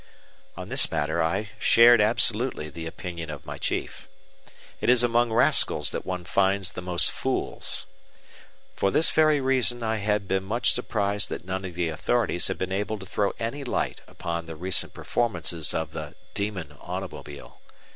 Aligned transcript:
On 0.57 0.69
this 0.69 0.89
matter 0.89 1.21
I 1.21 1.51
shared 1.59 2.01
absolutely 2.01 2.69
the 2.71 2.87
opinion 2.87 3.29
of 3.29 3.45
my 3.45 3.59
chief. 3.59 4.09
It 4.79 4.89
is 4.89 5.03
among 5.03 5.31
rascals 5.31 5.91
that 5.91 6.07
one 6.07 6.25
finds 6.25 6.71
the 6.71 6.81
most 6.81 7.11
fools. 7.11 7.85
For 8.75 8.89
this 8.89 9.11
very 9.11 9.39
reason 9.39 9.83
I 9.83 9.97
had 9.97 10.27
been 10.27 10.43
much 10.43 10.71
surprised 10.71 11.29
that 11.29 11.45
none 11.45 11.65
of 11.65 11.75
the 11.75 11.89
authorities 11.89 12.47
had 12.47 12.57
been 12.57 12.71
able 12.71 12.97
to 12.97 13.05
throw 13.05 13.33
any 13.37 13.63
light 13.63 14.01
upon 14.07 14.47
the 14.47 14.55
recent 14.55 14.95
performances 14.95 15.71
of 15.71 15.91
the 15.91 16.15
"demon 16.33 16.75
automobile." 16.81 17.59